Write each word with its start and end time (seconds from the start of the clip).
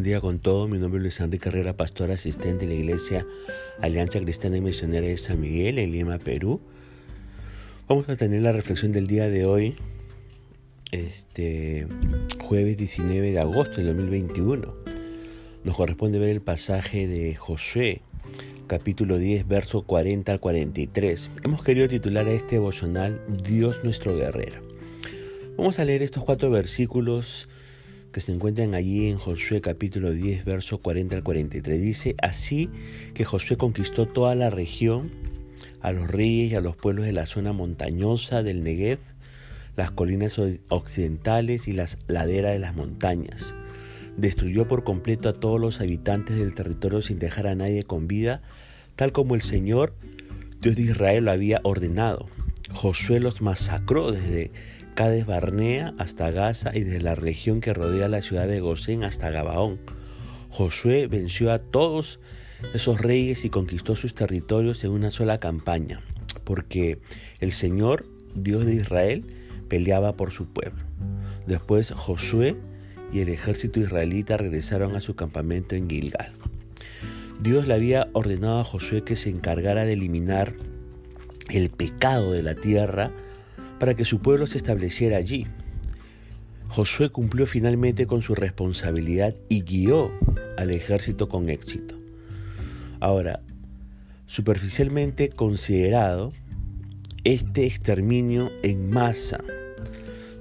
Buen 0.00 0.08
día 0.08 0.22
con 0.22 0.38
todo. 0.38 0.66
Mi 0.66 0.78
nombre 0.78 0.96
es 0.96 1.02
Luis 1.02 1.20
Enrique 1.20 1.44
Carrera, 1.44 1.76
pastor 1.76 2.10
asistente 2.10 2.66
de 2.66 2.72
la 2.72 2.80
Iglesia 2.80 3.26
Alianza 3.82 4.18
Cristiana 4.18 4.56
y 4.56 4.62
Misionera 4.62 5.06
de 5.06 5.18
San 5.18 5.38
Miguel 5.38 5.78
en 5.78 5.92
Lima, 5.92 6.16
Perú. 6.16 6.62
Vamos 7.86 8.08
a 8.08 8.16
tener 8.16 8.40
la 8.40 8.52
reflexión 8.52 8.92
del 8.92 9.06
día 9.06 9.28
de 9.28 9.44
hoy, 9.44 9.76
este 10.90 11.86
jueves 12.42 12.78
19 12.78 13.32
de 13.32 13.40
agosto 13.40 13.76
del 13.76 13.88
2021. 13.88 14.74
Nos 15.64 15.76
corresponde 15.76 16.18
ver 16.18 16.30
el 16.30 16.40
pasaje 16.40 17.06
de 17.06 17.34
Josué, 17.34 18.00
capítulo 18.68 19.18
10, 19.18 19.46
verso 19.46 19.82
40 19.82 20.32
al 20.32 20.40
43. 20.40 21.30
Hemos 21.44 21.62
querido 21.62 21.88
titular 21.88 22.26
a 22.26 22.32
este 22.32 22.54
devocional 22.54 23.20
Dios 23.28 23.84
nuestro 23.84 24.16
guerrero. 24.16 24.62
Vamos 25.58 25.78
a 25.78 25.84
leer 25.84 26.02
estos 26.02 26.24
cuatro 26.24 26.50
versículos 26.50 27.50
que 28.12 28.20
se 28.20 28.32
encuentran 28.32 28.74
allí 28.74 29.08
en 29.08 29.18
Josué 29.18 29.60
capítulo 29.60 30.12
10, 30.12 30.44
verso 30.44 30.78
40 30.78 31.16
al 31.16 31.22
43. 31.22 31.80
Dice, 31.80 32.14
así 32.20 32.68
que 33.14 33.24
Josué 33.24 33.56
conquistó 33.56 34.06
toda 34.06 34.34
la 34.34 34.50
región, 34.50 35.10
a 35.80 35.92
los 35.92 36.08
reyes 36.08 36.52
y 36.52 36.54
a 36.56 36.60
los 36.60 36.76
pueblos 36.76 37.06
de 37.06 37.12
la 37.12 37.26
zona 37.26 37.52
montañosa 37.52 38.42
del 38.42 38.62
Negev, 38.62 38.98
las 39.76 39.90
colinas 39.90 40.38
occidentales 40.68 41.68
y 41.68 41.72
las 41.72 41.98
laderas 42.06 42.52
de 42.52 42.58
las 42.58 42.74
montañas. 42.74 43.54
Destruyó 44.16 44.68
por 44.68 44.84
completo 44.84 45.28
a 45.28 45.32
todos 45.34 45.60
los 45.60 45.80
habitantes 45.80 46.36
del 46.36 46.54
territorio 46.54 47.00
sin 47.00 47.18
dejar 47.18 47.46
a 47.46 47.54
nadie 47.54 47.84
con 47.84 48.08
vida, 48.08 48.42
tal 48.96 49.12
como 49.12 49.34
el 49.34 49.42
Señor, 49.42 49.94
Dios 50.60 50.76
de 50.76 50.82
Israel, 50.82 51.24
lo 51.24 51.30
había 51.30 51.60
ordenado. 51.62 52.28
Josué 52.74 53.20
los 53.20 53.40
masacró 53.40 54.12
desde 54.12 54.50
Cades 54.94 55.26
Barnea 55.26 55.94
hasta 55.98 56.30
Gaza 56.30 56.70
y 56.74 56.80
desde 56.80 57.00
la 57.00 57.14
región 57.14 57.60
que 57.60 57.72
rodea 57.72 58.08
la 58.08 58.22
ciudad 58.22 58.46
de 58.46 58.60
Gosén 58.60 59.04
hasta 59.04 59.30
Gabaón. 59.30 59.78
Josué 60.50 61.06
venció 61.06 61.52
a 61.52 61.58
todos 61.58 62.20
esos 62.74 63.00
reyes 63.00 63.44
y 63.44 63.50
conquistó 63.50 63.96
sus 63.96 64.14
territorios 64.14 64.84
en 64.84 64.90
una 64.90 65.10
sola 65.10 65.38
campaña, 65.38 66.00
porque 66.44 66.98
el 67.38 67.52
Señor, 67.52 68.04
Dios 68.34 68.66
de 68.66 68.74
Israel, 68.74 69.24
peleaba 69.68 70.16
por 70.16 70.32
su 70.32 70.46
pueblo. 70.46 70.82
Después 71.46 71.92
Josué 71.92 72.56
y 73.12 73.20
el 73.20 73.28
ejército 73.28 73.80
israelita 73.80 74.36
regresaron 74.36 74.96
a 74.96 75.00
su 75.00 75.14
campamento 75.14 75.74
en 75.74 75.88
Gilgal. 75.88 76.32
Dios 77.40 77.66
le 77.66 77.74
había 77.74 78.08
ordenado 78.12 78.60
a 78.60 78.64
Josué 78.64 79.02
que 79.02 79.16
se 79.16 79.30
encargara 79.30 79.84
de 79.84 79.94
eliminar 79.94 80.52
el 81.48 81.70
pecado 81.70 82.32
de 82.32 82.42
la 82.42 82.54
tierra 82.54 83.10
para 83.80 83.94
que 83.94 84.04
su 84.04 84.20
pueblo 84.20 84.46
se 84.46 84.58
estableciera 84.58 85.16
allí. 85.16 85.46
Josué 86.68 87.08
cumplió 87.08 87.46
finalmente 87.46 88.06
con 88.06 88.22
su 88.22 88.34
responsabilidad 88.34 89.34
y 89.48 89.62
guió 89.62 90.12
al 90.58 90.70
ejército 90.70 91.28
con 91.30 91.48
éxito. 91.48 91.96
Ahora, 93.00 93.40
superficialmente 94.26 95.30
considerado, 95.30 96.32
este 97.24 97.64
exterminio 97.64 98.50
en 98.62 98.90
masa 98.90 99.42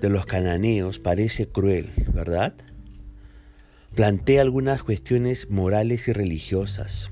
de 0.01 0.09
los 0.09 0.25
cananeos 0.25 0.99
parece 0.99 1.47
cruel, 1.47 1.89
¿verdad? 2.13 2.53
Plantea 3.95 4.41
algunas 4.41 4.83
cuestiones 4.83 5.49
morales 5.49 6.09
y 6.09 6.13
religiosas. 6.13 7.09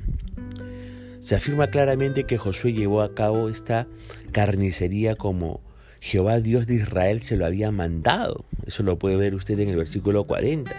Se 1.21 1.35
afirma 1.35 1.67
claramente 1.67 2.25
que 2.25 2.37
Josué 2.37 2.73
llevó 2.73 3.01
a 3.01 3.15
cabo 3.15 3.47
esta 3.49 3.87
carnicería 4.31 5.15
como 5.15 5.66
Jehová 5.99 6.39
Dios 6.39 6.67
de 6.67 6.75
Israel 6.75 7.21
se 7.21 7.37
lo 7.37 7.45
había 7.45 7.71
mandado. 7.71 8.45
Eso 8.65 8.83
lo 8.83 8.99
puede 8.99 9.15
ver 9.15 9.35
usted 9.35 9.59
en 9.59 9.69
el 9.69 9.77
versículo 9.77 10.25
40. 10.25 10.71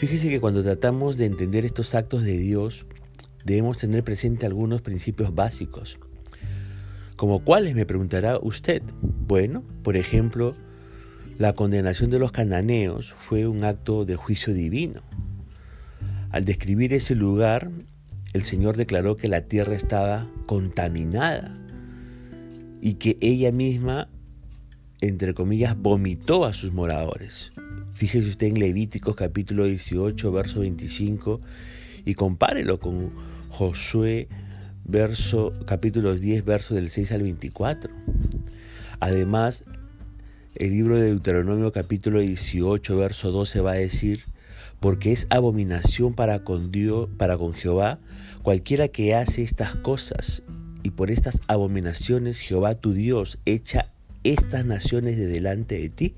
Fíjese 0.00 0.28
que 0.28 0.40
cuando 0.40 0.62
tratamos 0.62 1.16
de 1.16 1.26
entender 1.26 1.64
estos 1.64 1.94
actos 1.94 2.22
de 2.22 2.36
Dios, 2.38 2.86
debemos 3.44 3.78
tener 3.78 4.02
presente 4.02 4.46
algunos 4.46 4.80
principios 4.80 5.34
básicos. 5.34 5.98
¿Como 7.16 7.44
cuáles 7.44 7.74
me 7.74 7.84
preguntará 7.86 8.38
usted? 8.40 8.82
Bueno, 9.02 9.62
por 9.82 9.96
ejemplo, 9.96 10.56
la 11.38 11.52
condenación 11.52 12.10
de 12.10 12.18
los 12.18 12.32
cananeos 12.32 13.12
fue 13.12 13.46
un 13.46 13.64
acto 13.64 14.04
de 14.04 14.16
juicio 14.16 14.54
divino. 14.54 15.02
Al 16.30 16.44
describir 16.44 16.94
ese 16.94 17.14
lugar, 17.14 17.70
el 18.32 18.42
Señor 18.44 18.76
declaró 18.76 19.16
que 19.16 19.28
la 19.28 19.42
tierra 19.42 19.74
estaba 19.74 20.30
contaminada 20.46 21.59
y 22.80 22.94
que 22.94 23.16
ella 23.20 23.52
misma, 23.52 24.08
entre 25.00 25.34
comillas, 25.34 25.76
vomitó 25.76 26.44
a 26.44 26.52
sus 26.52 26.72
moradores. 26.72 27.52
Fíjese 27.92 28.28
usted 28.28 28.46
en 28.46 28.58
Levíticos 28.58 29.16
capítulo 29.16 29.64
18, 29.64 30.32
verso 30.32 30.60
25, 30.60 31.40
y 32.04 32.14
compárelo 32.14 32.80
con 32.80 33.10
Josué 33.50 34.28
verso, 34.90 35.52
capítulo 35.66 36.14
10, 36.16 36.44
verso 36.44 36.74
del 36.74 36.90
6 36.90 37.12
al 37.12 37.22
24. 37.22 37.92
Además, 38.98 39.64
el 40.54 40.70
libro 40.70 40.96
de 40.96 41.06
Deuteronomio 41.06 41.72
capítulo 41.72 42.20
18, 42.20 42.96
verso 42.96 43.30
12 43.30 43.60
va 43.60 43.72
a 43.72 43.74
decir, 43.74 44.24
porque 44.80 45.12
es 45.12 45.26
abominación 45.30 46.14
para 46.14 46.42
con 46.44 46.72
Dios, 46.72 47.08
para 47.16 47.38
con 47.38 47.52
Jehová, 47.54 47.98
cualquiera 48.42 48.88
que 48.88 49.14
hace 49.14 49.42
estas 49.42 49.76
cosas, 49.76 50.42
y 50.82 50.90
por 50.90 51.10
estas 51.10 51.40
abominaciones 51.46 52.38
Jehová 52.38 52.74
tu 52.74 52.92
Dios 52.92 53.38
echa 53.44 53.92
estas 54.24 54.64
naciones 54.64 55.18
de 55.18 55.26
delante 55.26 55.78
de 55.78 55.88
ti. 55.88 56.14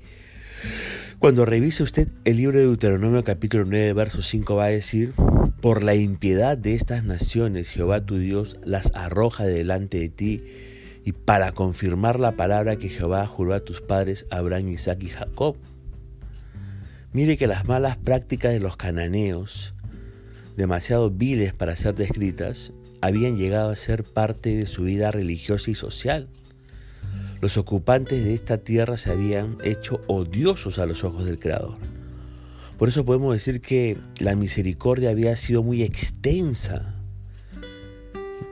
Cuando 1.19 1.45
revise 1.45 1.83
usted 1.83 2.09
el 2.25 2.37
libro 2.37 2.57
de 2.59 2.65
Deuteronomio 2.65 3.23
capítulo 3.23 3.65
9, 3.65 3.93
verso 3.93 4.21
5 4.21 4.55
va 4.55 4.65
a 4.65 4.69
decir, 4.69 5.13
por 5.61 5.83
la 5.83 5.95
impiedad 5.95 6.57
de 6.57 6.75
estas 6.75 7.05
naciones 7.05 7.69
Jehová 7.69 8.05
tu 8.05 8.17
Dios 8.17 8.57
las 8.65 8.91
arroja 8.93 9.45
de 9.45 9.53
delante 9.53 9.99
de 9.99 10.09
ti 10.09 10.43
y 11.05 11.13
para 11.13 11.51
confirmar 11.53 12.19
la 12.19 12.33
palabra 12.33 12.75
que 12.75 12.89
Jehová 12.89 13.25
juró 13.27 13.53
a 13.53 13.61
tus 13.61 13.81
padres 13.81 14.25
Abraham, 14.29 14.69
Isaac 14.69 15.01
y 15.03 15.09
Jacob. 15.09 15.57
Mire 17.13 17.37
que 17.37 17.47
las 17.47 17.65
malas 17.65 17.97
prácticas 17.97 18.51
de 18.51 18.59
los 18.59 18.75
cananeos, 18.75 19.73
demasiado 20.55 21.09
viles 21.09 21.53
para 21.53 21.75
ser 21.75 21.95
descritas, 21.95 22.71
habían 23.01 23.37
llegado 23.37 23.69
a 23.69 23.75
ser 23.75 24.03
parte 24.03 24.55
de 24.55 24.65
su 24.65 24.83
vida 24.83 25.11
religiosa 25.11 25.71
y 25.71 25.75
social. 25.75 26.29
Los 27.41 27.57
ocupantes 27.57 28.23
de 28.23 28.33
esta 28.33 28.59
tierra 28.59 28.97
se 28.97 29.11
habían 29.11 29.57
hecho 29.63 29.99
odiosos 30.07 30.79
a 30.79 30.85
los 30.85 31.03
ojos 31.03 31.25
del 31.25 31.39
Creador. 31.39 31.75
Por 32.77 32.87
eso 32.87 33.05
podemos 33.05 33.33
decir 33.33 33.61
que 33.61 33.97
la 34.19 34.35
misericordia 34.35 35.09
había 35.09 35.35
sido 35.35 35.63
muy 35.63 35.83
extensa. 35.83 36.95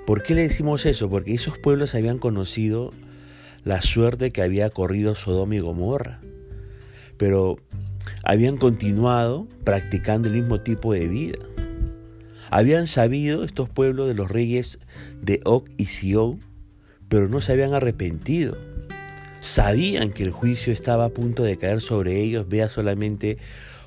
¿Por 0.05 0.23
qué 0.23 0.35
le 0.35 0.41
decimos 0.41 0.85
eso? 0.85 1.09
Porque 1.09 1.33
esos 1.33 1.57
pueblos 1.57 1.95
habían 1.95 2.17
conocido 2.17 2.91
la 3.63 3.81
suerte 3.81 4.31
que 4.31 4.41
había 4.41 4.69
corrido 4.69 5.15
Sodoma 5.15 5.55
y 5.55 5.59
Gomorra. 5.59 6.19
Pero 7.17 7.57
habían 8.23 8.57
continuado 8.57 9.47
practicando 9.63 10.27
el 10.27 10.35
mismo 10.35 10.61
tipo 10.61 10.93
de 10.93 11.07
vida. 11.07 11.39
Habían 12.51 12.85
sabido 12.85 13.45
estos 13.45 13.69
pueblos 13.69 14.09
de 14.09 14.13
los 14.13 14.29
reyes 14.29 14.79
de 15.21 15.39
Og 15.45 15.69
y 15.77 15.85
Sion, 15.85 16.39
pero 17.07 17.29
no 17.29 17.39
se 17.39 17.53
habían 17.53 17.73
arrepentido. 17.73 18.57
Sabían 19.39 20.11
que 20.11 20.23
el 20.23 20.31
juicio 20.31 20.73
estaba 20.73 21.05
a 21.05 21.09
punto 21.09 21.43
de 21.43 21.57
caer 21.57 21.79
sobre 21.79 22.19
ellos, 22.19 22.49
vea 22.49 22.67
solamente 22.67 23.37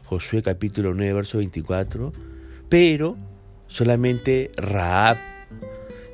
Josué 0.07 0.43
capítulo 0.43 0.95
9, 0.95 1.13
verso 1.13 1.39
24, 1.39 2.13
pero 2.71 3.19
solamente 3.67 4.51
Raab 4.57 5.19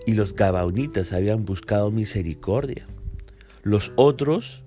y 0.04 0.14
los 0.14 0.34
Gabaonitas 0.34 1.12
habían 1.12 1.44
buscado 1.44 1.92
misericordia. 1.92 2.84
Los 3.62 3.92
otros 3.94 4.64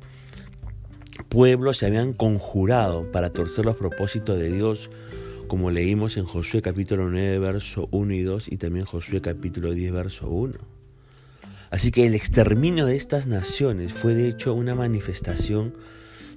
pueblos 1.28 1.78
se 1.78 1.88
habían 1.88 2.14
conjurado 2.14 3.12
para 3.12 3.32
torcer 3.32 3.66
los 3.66 3.76
propósitos 3.76 4.40
de 4.40 4.52
Dios 4.52 4.90
como 5.54 5.70
leímos 5.70 6.18
en 6.18 6.26
Josué 6.26 6.64
capítulo 6.64 7.12
9, 7.12 7.38
verso 7.38 7.88
1 7.92 8.14
y 8.16 8.24
2 8.24 8.52
y 8.52 8.58
también 8.58 8.86
Josué 8.86 9.22
capítulo 9.22 9.72
10, 9.72 9.92
verso 9.92 10.28
1. 10.28 10.56
Así 11.70 11.92
que 11.92 12.08
el 12.08 12.16
exterminio 12.16 12.88
de 12.88 12.96
estas 12.96 13.28
naciones 13.28 13.94
fue 13.94 14.16
de 14.16 14.30
hecho 14.30 14.56
una 14.56 14.74
manifestación 14.74 15.76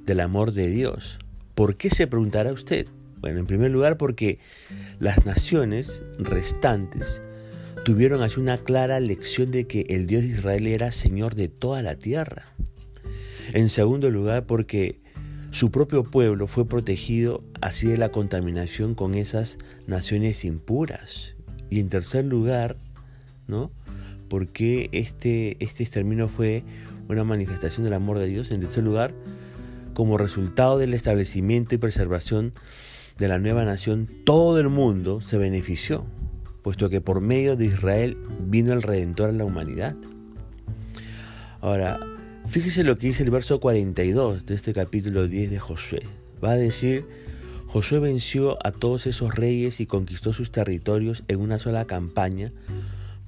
del 0.04 0.20
amor 0.20 0.52
de 0.52 0.68
Dios. 0.68 1.18
¿Por 1.54 1.78
qué 1.78 1.88
se 1.88 2.06
preguntará 2.06 2.52
usted? 2.52 2.88
Bueno, 3.16 3.38
en 3.38 3.46
primer 3.46 3.70
lugar 3.70 3.96
porque 3.96 4.38
las 4.98 5.24
naciones 5.24 6.02
restantes 6.18 7.22
tuvieron 7.86 8.22
así 8.22 8.38
una 8.38 8.58
clara 8.58 9.00
lección 9.00 9.50
de 9.50 9.66
que 9.66 9.86
el 9.88 10.06
Dios 10.06 10.24
de 10.24 10.28
Israel 10.28 10.66
era 10.66 10.92
Señor 10.92 11.36
de 11.36 11.48
toda 11.48 11.80
la 11.80 11.94
tierra. 11.94 12.44
En 13.54 13.70
segundo 13.70 14.10
lugar 14.10 14.44
porque 14.44 15.00
su 15.50 15.70
propio 15.70 16.04
pueblo 16.04 16.46
fue 16.46 16.68
protegido 16.68 17.42
así 17.60 17.86
de 17.86 17.96
la 17.96 18.10
contaminación 18.10 18.94
con 18.94 19.14
esas 19.14 19.58
naciones 19.86 20.44
impuras. 20.44 21.34
Y 21.70 21.80
en 21.80 21.88
tercer 21.88 22.24
lugar, 22.24 22.76
¿no? 23.46 23.70
Porque 24.28 24.88
este, 24.92 25.56
este 25.64 25.82
exterminio 25.82 26.28
fue 26.28 26.64
una 27.08 27.24
manifestación 27.24 27.84
del 27.84 27.94
amor 27.94 28.18
de 28.18 28.26
Dios. 28.26 28.50
En 28.50 28.60
tercer 28.60 28.84
lugar, 28.84 29.14
como 29.94 30.18
resultado 30.18 30.78
del 30.78 30.94
establecimiento 30.94 31.74
y 31.74 31.78
preservación 31.78 32.52
de 33.18 33.28
la 33.28 33.38
nueva 33.38 33.64
nación, 33.64 34.08
todo 34.24 34.60
el 34.60 34.68
mundo 34.68 35.20
se 35.20 35.38
benefició, 35.38 36.04
puesto 36.62 36.90
que 36.90 37.00
por 37.00 37.20
medio 37.20 37.56
de 37.56 37.66
Israel 37.66 38.18
vino 38.40 38.72
el 38.72 38.82
Redentor 38.82 39.30
a 39.30 39.32
la 39.32 39.44
humanidad. 39.44 39.96
Ahora, 41.60 41.98
fíjese 42.48 42.84
lo 42.84 42.96
que 42.96 43.08
dice 43.08 43.22
el 43.22 43.30
verso 43.30 43.60
42 43.60 44.46
de 44.46 44.54
este 44.54 44.72
capítulo 44.72 45.28
10 45.28 45.50
de 45.50 45.58
Josué. 45.58 46.02
Va 46.42 46.52
a 46.52 46.56
decir, 46.56 47.04
Josué 47.66 47.98
venció 47.98 48.58
a 48.66 48.72
todos 48.72 49.06
esos 49.06 49.34
reyes 49.34 49.80
y 49.80 49.86
conquistó 49.86 50.32
sus 50.32 50.50
territorios 50.50 51.22
en 51.28 51.40
una 51.40 51.58
sola 51.58 51.86
campaña, 51.86 52.52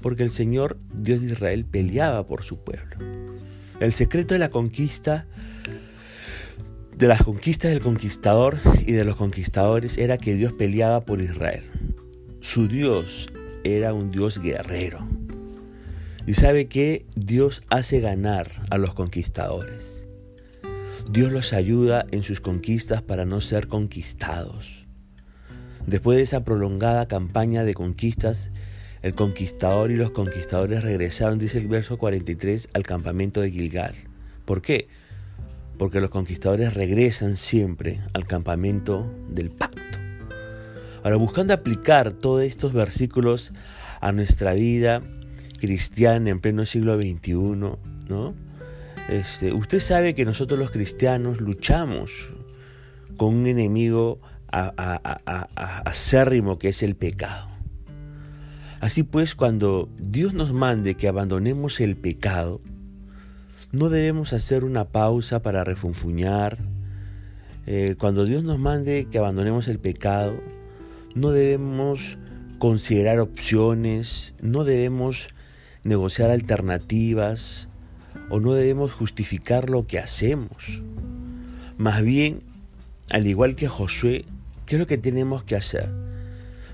porque 0.00 0.22
el 0.22 0.30
Señor, 0.30 0.78
Dios 0.92 1.20
de 1.20 1.32
Israel, 1.32 1.64
peleaba 1.64 2.26
por 2.26 2.44
su 2.44 2.58
pueblo. 2.58 2.96
El 3.80 3.92
secreto 3.92 4.34
de 4.34 4.40
la 4.40 4.50
conquista 4.50 5.26
de 6.96 7.06
las 7.06 7.22
conquistas 7.22 7.70
del 7.70 7.80
conquistador 7.80 8.58
y 8.84 8.90
de 8.90 9.04
los 9.04 9.14
conquistadores 9.14 9.98
era 9.98 10.18
que 10.18 10.34
Dios 10.34 10.52
peleaba 10.52 11.02
por 11.02 11.20
Israel. 11.20 11.62
Su 12.40 12.66
Dios 12.66 13.28
era 13.62 13.94
un 13.94 14.10
Dios 14.10 14.40
guerrero. 14.40 15.17
Y 16.28 16.34
sabe 16.34 16.68
que 16.68 17.06
Dios 17.16 17.62
hace 17.70 18.00
ganar 18.00 18.66
a 18.68 18.76
los 18.76 18.92
conquistadores. 18.92 20.04
Dios 21.10 21.32
los 21.32 21.54
ayuda 21.54 22.04
en 22.10 22.22
sus 22.22 22.42
conquistas 22.42 23.00
para 23.00 23.24
no 23.24 23.40
ser 23.40 23.66
conquistados. 23.66 24.86
Después 25.86 26.18
de 26.18 26.24
esa 26.24 26.44
prolongada 26.44 27.08
campaña 27.08 27.64
de 27.64 27.72
conquistas, 27.72 28.50
el 29.00 29.14
conquistador 29.14 29.90
y 29.90 29.96
los 29.96 30.10
conquistadores 30.10 30.82
regresaron, 30.82 31.38
dice 31.38 31.56
el 31.56 31.66
verso 31.66 31.96
43, 31.96 32.68
al 32.74 32.82
campamento 32.82 33.40
de 33.40 33.50
Gilgal. 33.50 33.94
¿Por 34.44 34.60
qué? 34.60 34.88
porque 35.78 36.02
los 36.02 36.10
conquistadores 36.10 36.74
regresan 36.74 37.36
siempre 37.36 38.02
al 38.12 38.26
campamento 38.26 39.10
del 39.30 39.50
pacto. 39.50 39.80
Ahora, 41.04 41.16
buscando 41.16 41.54
aplicar 41.54 42.12
todos 42.12 42.42
estos 42.42 42.74
versículos 42.74 43.52
a 44.02 44.12
nuestra 44.12 44.52
vida 44.52 45.02
cristiana 45.58 46.30
en 46.30 46.40
pleno 46.40 46.64
siglo 46.66 46.96
XXI, 46.96 47.32
¿no? 48.08 48.34
Este, 49.08 49.52
usted 49.52 49.80
sabe 49.80 50.14
que 50.14 50.24
nosotros 50.24 50.58
los 50.58 50.70
cristianos 50.70 51.40
luchamos 51.40 52.32
con 53.16 53.34
un 53.34 53.46
enemigo 53.46 54.20
acérrimo 55.84 56.58
que 56.58 56.68
es 56.68 56.82
el 56.82 56.94
pecado. 56.94 57.48
Así 58.80 59.02
pues, 59.02 59.34
cuando 59.34 59.88
Dios 59.98 60.34
nos 60.34 60.52
mande 60.52 60.94
que 60.94 61.08
abandonemos 61.08 61.80
el 61.80 61.96
pecado, 61.96 62.60
no 63.72 63.88
debemos 63.88 64.32
hacer 64.32 64.64
una 64.64 64.84
pausa 64.86 65.42
para 65.42 65.64
refunfuñar. 65.64 66.58
Eh, 67.66 67.96
cuando 67.98 68.24
Dios 68.24 68.44
nos 68.44 68.58
mande 68.58 69.08
que 69.10 69.18
abandonemos 69.18 69.68
el 69.68 69.78
pecado, 69.78 70.40
no 71.14 71.30
debemos 71.30 72.18
considerar 72.58 73.18
opciones, 73.18 74.34
no 74.40 74.64
debemos 74.64 75.28
negociar 75.88 76.30
alternativas 76.30 77.68
o 78.30 78.40
no 78.40 78.52
debemos 78.52 78.92
justificar 78.92 79.70
lo 79.70 79.86
que 79.86 79.98
hacemos. 79.98 80.82
Más 81.78 82.02
bien, 82.02 82.42
al 83.10 83.26
igual 83.26 83.56
que 83.56 83.68
Josué, 83.68 84.24
¿qué 84.66 84.76
es 84.76 84.78
lo 84.78 84.86
que 84.86 84.98
tenemos 84.98 85.44
que 85.44 85.56
hacer? 85.56 85.88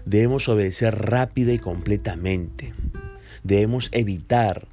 Debemos 0.04 0.48
obedecer 0.48 0.98
rápida 0.98 1.52
y 1.52 1.58
completamente. 1.58 2.74
Debemos 3.42 3.88
evitar 3.92 4.66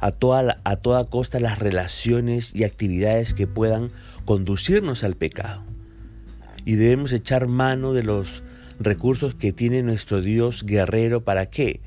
a 0.00 0.10
toda, 0.10 0.60
a 0.64 0.76
toda 0.76 1.04
costa 1.04 1.40
las 1.40 1.58
relaciones 1.58 2.54
y 2.54 2.64
actividades 2.64 3.34
que 3.34 3.46
puedan 3.46 3.90
conducirnos 4.24 5.04
al 5.04 5.16
pecado. 5.16 5.62
Y 6.64 6.74
debemos 6.74 7.12
echar 7.12 7.46
mano 7.46 7.92
de 7.92 8.02
los 8.02 8.42
recursos 8.80 9.34
que 9.34 9.52
tiene 9.52 9.82
nuestro 9.82 10.20
Dios 10.20 10.64
guerrero. 10.64 11.24
¿Para 11.24 11.46
qué? 11.46 11.80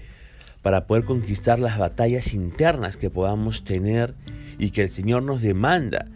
Para 0.62 0.88
poder 0.88 1.06
conquistar 1.06 1.60
las 1.60 1.78
batallas 1.78 2.34
internas 2.34 2.98
que 2.98 3.10
podamos 3.10 3.64
tener 3.64 4.16
y 4.58 4.72
que 4.72 4.84
el 4.84 4.90
Señor 4.90 5.24
nos 5.24 5.42
demanda 5.42 6.08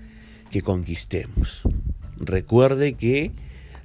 que 0.51 0.61
conquistemos. 0.61 1.61
Recuerde 2.17 2.93
que 2.93 3.31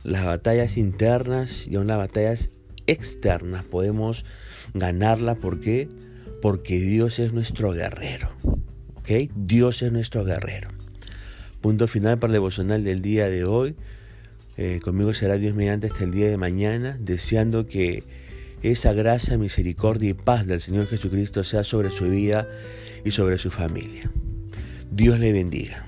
las 0.05 0.25
batallas 0.25 0.77
internas 0.77 1.67
y 1.67 1.77
aún 1.77 1.87
las 1.87 1.99
batallas 1.99 2.51
externas 2.87 3.65
podemos 3.65 4.25
ganarlas 4.75 5.37
porque 5.37 5.89
porque 6.41 6.79
Dios 6.79 7.19
es 7.19 7.33
nuestro 7.33 7.73
guerrero. 7.73 8.31
¿Ok? 8.97 9.31
Dios 9.35 9.83
es 9.83 9.93
nuestro 9.93 10.25
guerrero. 10.25 10.69
Punto 11.61 11.89
final 11.89 12.19
para 12.19 12.31
el 12.31 12.35
devocional 12.35 12.85
del 12.85 13.03
día 13.03 13.29
de 13.29 13.45
hoy. 13.45 13.75
Eh, 14.57 14.81
conmigo 14.83 15.15
será 15.15 15.37
Dios 15.37 15.55
mediante 15.55 15.89
hasta 15.89 16.05
el 16.05 16.13
día 16.13 16.29
de 16.29 16.37
mañana, 16.37 16.97
deseando 17.01 17.67
que 17.67 18.05
esa 18.63 18.93
gracia, 18.93 19.39
misericordia 19.39 20.11
y 20.11 20.15
paz 20.15 20.47
del 20.47 20.61
Señor 20.61 20.87
Jesucristo 20.87 21.45
sea 21.45 21.65
sobre 21.65 21.91
su 21.91 22.09
vida 22.09 22.49
y 23.05 23.11
sobre 23.11 23.39
su 23.39 23.51
familia. 23.51 24.11
Dios 24.91 25.19
le 25.19 25.33
bendiga. 25.33 25.88